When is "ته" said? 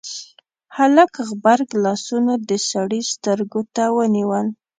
3.75-3.83